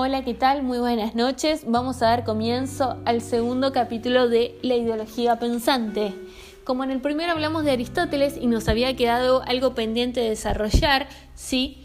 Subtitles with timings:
[0.00, 0.62] Hola, ¿qué tal?
[0.62, 1.64] Muy buenas noches.
[1.66, 6.14] Vamos a dar comienzo al segundo capítulo de La ideología pensante.
[6.62, 11.08] Como en el primero hablamos de Aristóteles y nos había quedado algo pendiente de desarrollar,
[11.34, 11.84] ¿sí?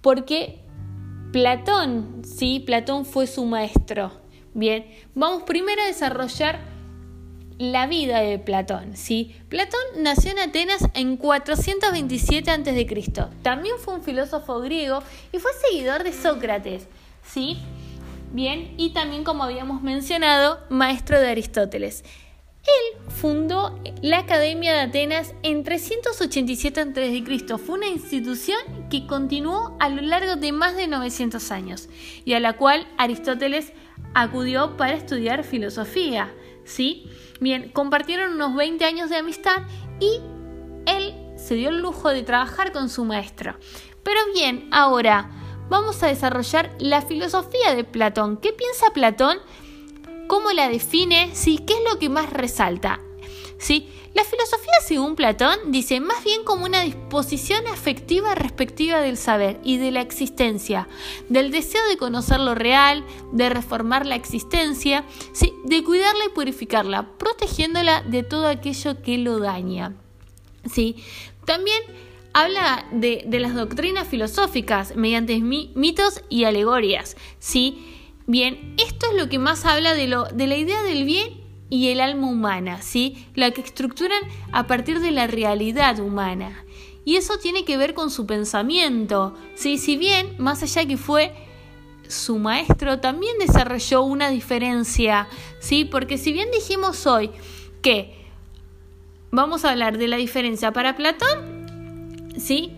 [0.00, 0.58] Porque
[1.30, 2.58] Platón, ¿sí?
[2.58, 4.10] Platón fue su maestro.
[4.52, 6.58] Bien, vamos primero a desarrollar
[7.58, 9.36] la vida de Platón, ¿sí?
[9.48, 13.28] Platón nació en Atenas en 427 a.C.
[13.42, 16.88] También fue un filósofo griego y fue seguidor de Sócrates.
[17.24, 17.58] ¿Sí?
[18.32, 22.04] Bien, y también como habíamos mencionado, maestro de Aristóteles.
[22.64, 27.58] Él fundó la Academia de Atenas en 387 a.C.
[27.58, 28.58] Fue una institución
[28.90, 31.88] que continuó a lo largo de más de 900 años
[32.24, 33.72] y a la cual Aristóteles
[34.14, 36.32] acudió para estudiar filosofía.
[36.64, 37.10] ¿sí?
[37.40, 39.62] Bien, compartieron unos 20 años de amistad
[40.00, 40.20] y
[40.86, 43.56] él se dio el lujo de trabajar con su maestro.
[44.02, 45.30] Pero bien, ahora,
[45.68, 48.36] vamos a desarrollar la filosofía de Platón.
[48.36, 49.38] ¿Qué piensa Platón?
[50.26, 51.30] ¿Cómo la define?
[51.34, 51.58] ¿Sí?
[51.58, 53.00] ¿Qué es lo que más resalta?
[53.58, 53.88] ¿Sí?
[54.14, 59.78] La filosofía, según Platón, dice más bien como una disposición afectiva respectiva del saber y
[59.78, 60.86] de la existencia,
[61.28, 65.52] del deseo de conocer lo real, de reformar la existencia, ¿sí?
[65.64, 69.96] de cuidarla y purificarla, protegiéndola de todo aquello que lo daña.
[70.72, 71.02] ¿Sí?
[71.44, 71.82] También
[72.34, 77.16] habla de, las doctrinas filosóficas mediante mitos y alegorías.
[77.38, 78.12] ¿sí?
[78.26, 81.40] Bien, esto es lo que más habla de, lo, de la idea del bien
[81.70, 83.26] y el alma humana, ¿sí?
[83.34, 84.20] la que estructuran
[84.52, 86.64] a partir de la realidad humana.
[87.04, 89.34] Y eso tiene que ver con su pensamiento.
[89.54, 89.78] ¿sí?
[89.78, 91.32] Si bien, más allá que fue
[92.08, 95.28] su maestro, también desarrolló una diferencia,
[95.60, 95.84] ¿sí?
[95.84, 97.30] porque si bien dijimos hoy
[97.80, 98.26] que
[99.30, 101.53] vamos a hablar de la diferencia para Platón,
[102.36, 102.72] ¿sí?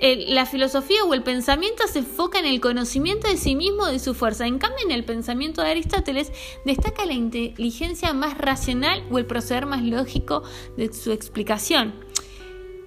[0.00, 4.14] la filosofía o el pensamiento se enfoca en el conocimiento de sí mismo, de su
[4.14, 4.46] fuerza.
[4.46, 6.32] En cambio, en el pensamiento de Aristóteles
[6.64, 10.42] destaca la inteligencia más racional o el proceder más lógico
[10.76, 11.94] de su explicación.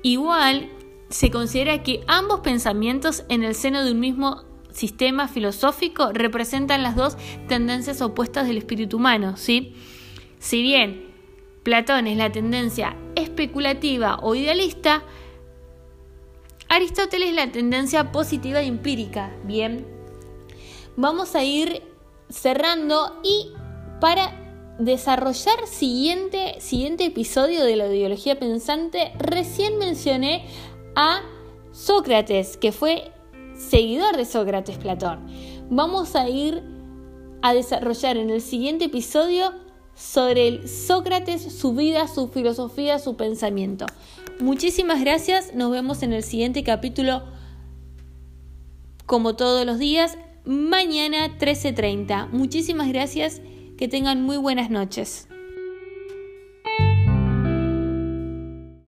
[0.02, 0.70] Igual,
[1.10, 6.96] se considera que ambos pensamientos en el seno de un mismo sistema filosófico representan las
[6.96, 7.18] dos
[7.48, 9.76] tendencias opuestas del espíritu humano, ¿sí?
[10.40, 11.12] Si bien
[11.64, 15.04] Platón es la tendencia especulativa o idealista,
[16.72, 19.36] Aristóteles la tendencia positiva e empírica.
[19.44, 19.86] Bien,
[20.96, 21.84] vamos a ir
[22.30, 23.52] cerrando y
[24.00, 30.46] para desarrollar siguiente, siguiente episodio de la ideología pensante, recién mencioné
[30.96, 31.24] a
[31.74, 33.12] Sócrates, que fue
[33.54, 35.28] seguidor de Sócrates Platón.
[35.70, 36.64] Vamos a ir
[37.42, 39.52] a desarrollar en el siguiente episodio
[39.96, 43.86] sobre el Sócrates, su vida, su filosofía, su pensamiento.
[44.40, 47.24] Muchísimas gracias, nos vemos en el siguiente capítulo
[49.06, 52.30] como todos los días, mañana 13.30.
[52.32, 53.42] Muchísimas gracias,
[53.78, 55.28] que tengan muy buenas noches.